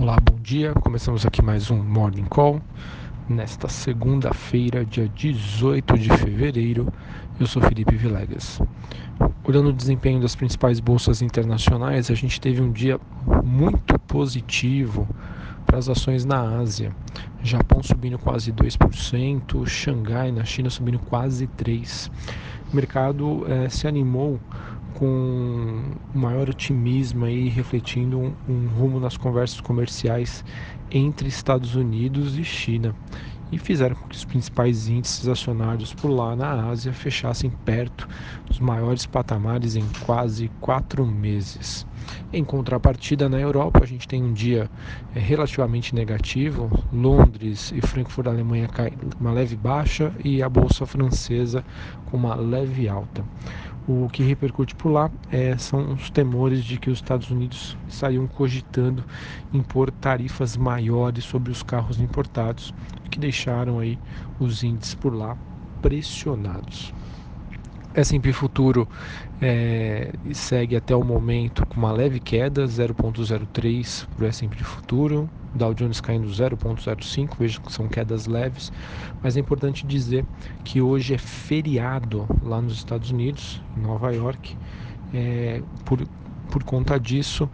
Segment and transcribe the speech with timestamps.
[0.00, 0.72] Olá, bom dia.
[0.74, 2.62] Começamos aqui mais um Morning Call.
[3.28, 6.86] Nesta segunda-feira, dia 18 de fevereiro,
[7.40, 8.60] eu sou Felipe Vilegas.
[9.42, 13.00] Olhando o desempenho das principais bolsas internacionais, a gente teve um dia
[13.42, 15.08] muito positivo
[15.66, 16.94] para as ações na Ásia.
[17.42, 22.08] Japão subindo quase 2%, Xangai na China subindo quase 3%.
[22.72, 24.38] O mercado eh, se animou
[24.98, 25.80] com
[26.12, 30.44] maior otimismo aí, refletindo um, um rumo nas conversas comerciais
[30.90, 32.94] entre Estados Unidos e China
[33.50, 38.08] e fizeram com que os principais índices acionários por lá na Ásia fechassem perto
[38.46, 41.86] dos maiores patamares em quase quatro meses.
[42.32, 44.68] Em contrapartida, na Europa, a gente tem um dia
[45.14, 46.70] é, relativamente negativo.
[46.92, 51.64] Londres e Frankfurt, da Alemanha, caem uma leve baixa e a bolsa francesa
[52.06, 53.24] com uma leve alta.
[53.90, 58.28] O que repercute por lá é, são os temores de que os Estados Unidos estariam
[58.28, 59.02] cogitando
[59.50, 62.74] impor tarifas maiores sobre os carros importados,
[63.10, 63.98] que deixaram aí
[64.38, 65.38] os índices por lá
[65.80, 66.92] pressionados.
[67.94, 68.88] S&P Futuro
[69.40, 75.74] é, segue até o momento com uma leve queda, 0,03 para o S&P Futuro, Dow
[75.74, 78.70] Jones caindo 0,05, veja que são quedas leves,
[79.22, 80.24] mas é importante dizer
[80.64, 84.56] que hoje é feriado lá nos Estados Unidos, em Nova York,
[85.14, 86.06] é, por,
[86.50, 87.48] por conta disso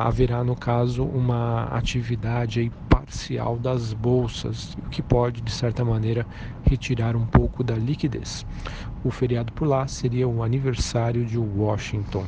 [0.00, 6.26] haverá no caso uma atividade aí parcial das bolsas, o que pode de certa maneira
[6.62, 8.46] retirar um pouco da liquidez.
[9.04, 12.24] O feriado por lá seria o aniversário de Washington.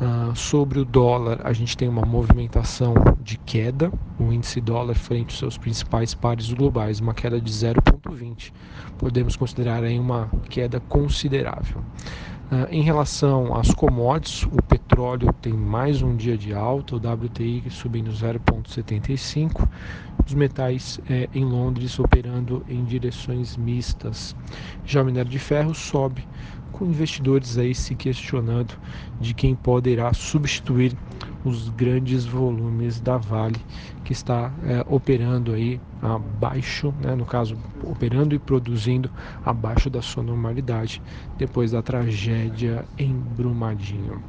[0.00, 5.30] Uh, sobre o dólar, a gente tem uma movimentação de queda, o índice dólar frente
[5.30, 8.52] aos seus principais pares globais, uma queda de 0,20.
[8.98, 11.84] Podemos considerar aí uma queda considerável.
[12.52, 17.64] Uh, em relação às commodities, o petróleo tem mais um dia de alta, o WTI
[17.70, 19.66] subindo 0,75,
[20.26, 24.36] os metais eh, em Londres operando em direções mistas.
[24.84, 26.28] Já o minério de ferro sobe
[26.72, 28.74] com investidores aí se questionando
[29.18, 30.94] de quem poderá substituir
[31.44, 33.60] os grandes volumes da Vale
[34.04, 39.10] que está é, operando aí abaixo, né, no caso operando e produzindo
[39.44, 41.02] abaixo da sua normalidade
[41.36, 44.22] depois da tragédia em Brumadinho.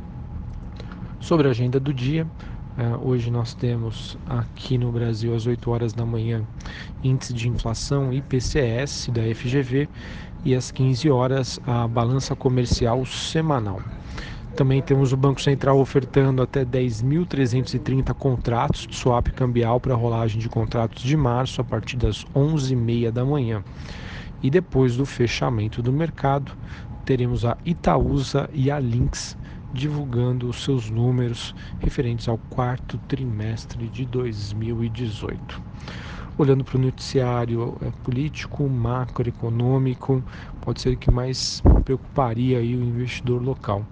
[1.19, 2.28] Sobre a agenda do dia,
[2.78, 6.44] é, hoje nós temos aqui no Brasil às 8 horas da manhã
[7.03, 9.88] índice de inflação IPCS da FGV
[10.44, 13.80] e às 15 horas a balança comercial semanal.
[14.55, 20.47] Também temos o Banco Central ofertando até 10.330 contratos de swap cambial para rolagem de
[20.47, 23.63] contratos de março a partir das 11h30 da manhã.
[24.43, 26.51] E depois do fechamento do mercado,
[27.03, 29.35] teremos a Itaúsa e a Lynx
[29.73, 35.63] divulgando os seus números referentes ao quarto trimestre de 2018
[36.37, 40.23] olhando para o noticiário é, político, macroeconômico,
[40.61, 43.85] pode ser que mais preocuparia aí o investidor local.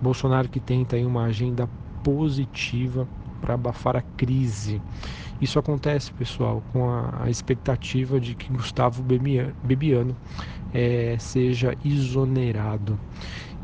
[0.00, 1.68] Bolsonaro que tenta aí uma agenda
[2.02, 3.08] positiva
[3.40, 4.80] para abafar a crise.
[5.40, 10.16] Isso acontece, pessoal, com a, a expectativa de que Gustavo Bebiano
[10.72, 12.98] é, seja exonerado.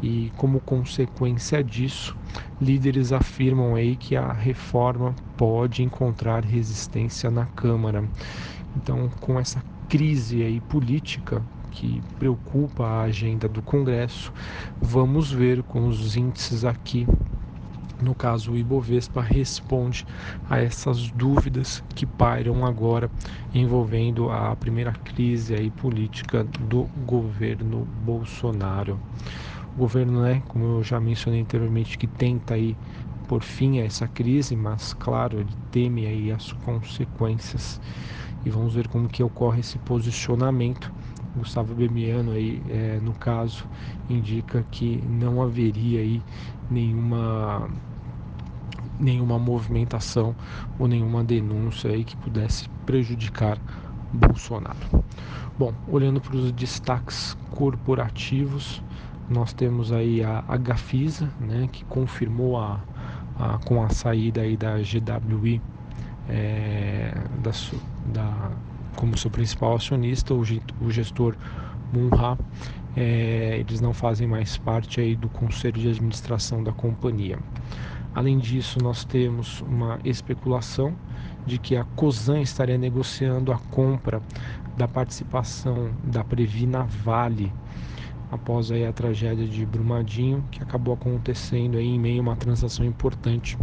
[0.03, 2.17] E como consequência disso,
[2.61, 8.05] líderes afirmam aí que a reforma pode encontrar resistência na Câmara.
[8.77, 11.43] Então, com essa crise aí política
[11.75, 14.33] que preocupa a agenda do Congresso,
[14.81, 17.07] vamos ver com os índices aqui
[18.03, 20.05] no caso o Ibovespa responde
[20.51, 23.11] a essas dúvidas que pairam agora
[23.55, 29.01] envolvendo a primeira crise aí política do governo Bolsonaro
[29.77, 32.77] o governo, né, como eu já mencionei anteriormente, que tenta aí
[33.27, 37.81] por fim a essa crise, mas claro, ele teme aí as consequências.
[38.45, 40.93] E vamos ver como que ocorre esse posicionamento.
[41.37, 43.67] Gustavo Bemiano aí, é, no caso,
[44.09, 46.23] indica que não haveria aí
[46.71, 47.69] nenhuma
[48.99, 50.37] nenhuma movimentação
[50.79, 53.59] ou nenhuma denúncia aí que pudesse prejudicar
[54.13, 55.05] Bolsonaro.
[55.59, 58.83] Bom, olhando para os destaques corporativos,
[59.29, 62.81] nós temos aí a, a Gafisa, né, que confirmou a,
[63.39, 65.61] a, com a saída aí da GWI
[66.29, 67.51] é, da,
[68.13, 68.51] da,
[68.95, 71.37] como seu principal acionista, o, gestor
[71.93, 72.39] Munha,
[72.97, 77.39] é, eles não fazem mais parte aí do conselho de administração da companhia.
[78.15, 80.95] Além disso, nós temos uma especulação
[81.45, 84.23] de que a Cosan estaria negociando a compra
[84.77, 87.53] da participação da Previna Vale
[88.31, 92.85] após aí a tragédia de Brumadinho, que acabou acontecendo aí em meio a uma transação
[92.85, 93.57] importante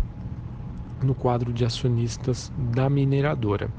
[1.03, 3.69] no quadro de acionistas da mineradora.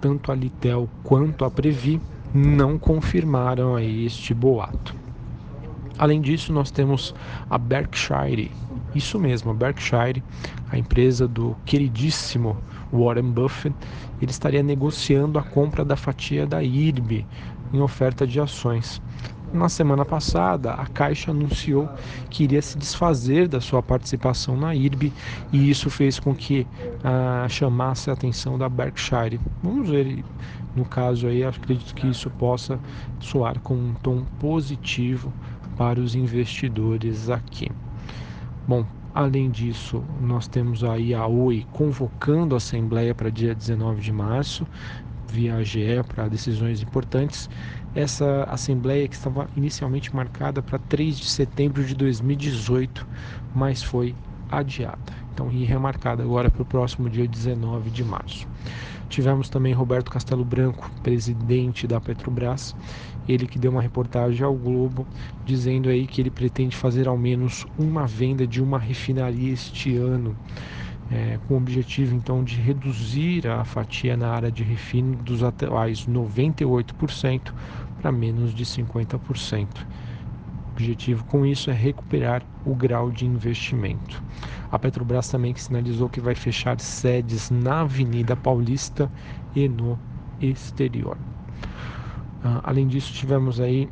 [0.00, 2.00] Tanto a Litel quanto a Previ
[2.32, 4.94] não confirmaram este boato.
[5.98, 7.14] Além disso, nós temos
[7.50, 8.50] a Berkshire,
[8.94, 10.22] isso mesmo, a Berkshire,
[10.70, 12.56] a empresa do queridíssimo
[12.90, 13.76] Warren Buffett,
[14.22, 17.26] ele estaria negociando a compra da fatia da IRB
[17.72, 19.00] em oferta de ações.
[19.52, 21.88] Na semana passada, a Caixa anunciou
[22.28, 25.12] que iria se desfazer da sua participação na IRB
[25.52, 26.66] e isso fez com que
[27.02, 29.40] ah, chamasse a atenção da Berkshire.
[29.60, 30.24] Vamos ver,
[30.76, 32.78] no caso aí, acredito que isso possa
[33.18, 35.32] soar com um tom positivo
[35.76, 37.68] para os investidores aqui.
[38.68, 44.12] Bom, Além disso, nós temos aí a Oi convocando a Assembleia para dia 19 de
[44.12, 44.64] março,
[45.30, 47.48] via AGE, para decisões importantes.
[47.94, 53.06] Essa Assembleia que estava inicialmente marcada para 3 de setembro de 2018,
[53.54, 54.14] mas foi
[54.50, 55.12] adiada.
[55.32, 58.46] Então, e remarcada agora para o próximo dia 19 de março.
[59.08, 62.76] Tivemos também Roberto Castelo Branco, presidente da Petrobras,
[63.28, 65.06] ele que deu uma reportagem ao Globo
[65.44, 70.36] dizendo aí que ele pretende fazer ao menos uma venda de uma refinaria este ano.
[71.12, 76.06] É, com o objetivo então de reduzir a fatia na área de refino dos atuais
[76.06, 77.52] 98%
[78.00, 79.66] para menos de 50%.
[80.68, 84.22] O objetivo com isso é recuperar o grau de investimento.
[84.70, 89.10] A Petrobras também sinalizou que vai fechar sedes na Avenida Paulista
[89.54, 89.98] e no
[90.40, 91.18] exterior.
[92.44, 93.88] Uh, além disso, tivemos aí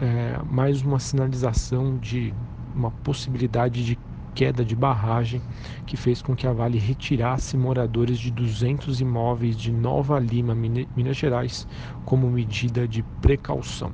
[0.00, 2.34] é, mais uma sinalização de
[2.74, 3.98] uma possibilidade de
[4.34, 5.40] queda de barragem
[5.86, 11.16] que fez com que a Vale retirasse moradores de 200 imóveis de Nova Lima, Minas
[11.16, 11.66] Gerais,
[12.04, 13.92] como medida de precaução.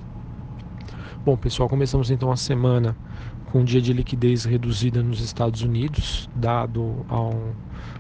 [1.25, 2.97] Bom, pessoal, começamos então a semana
[3.53, 7.35] com um dia de liquidez reduzida nos Estados Unidos, dado ao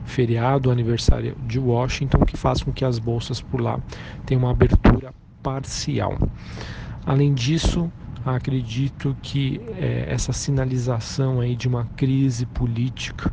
[0.04, 3.78] feriado aniversário de Washington, que faz com que as bolsas por lá
[4.24, 5.12] tenham uma abertura
[5.42, 6.16] parcial.
[7.04, 7.90] Além disso,
[8.24, 13.32] acredito que é, essa sinalização aí de uma crise política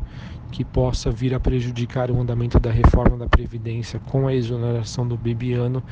[0.50, 5.16] que possa vir a prejudicar o andamento da reforma da Previdência com a exoneração do
[5.16, 5.82] Bibiano,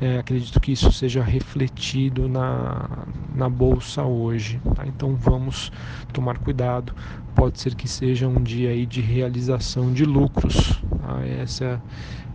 [0.00, 4.60] é, acredito que isso seja refletido na, na Bolsa hoje.
[4.74, 4.86] Tá?
[4.86, 5.70] Então vamos
[6.12, 6.94] tomar cuidado,
[7.34, 10.82] pode ser que seja um dia aí de realização de lucros.
[11.08, 11.26] Tá?
[11.26, 11.82] Essa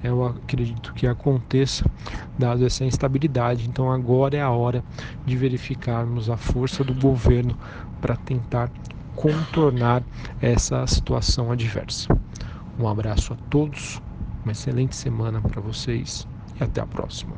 [0.04, 1.86] eu acredito que aconteça,
[2.38, 3.70] dado essa instabilidade.
[3.70, 4.84] Então agora é a hora
[5.26, 7.56] de verificarmos a força do governo
[8.02, 8.72] para tentar
[9.16, 10.04] contornar
[10.42, 12.08] essa situação adversa.
[12.80, 14.02] Um abraço a todos,
[14.44, 16.28] uma excelente semana para vocês
[16.60, 17.36] e até a próxima.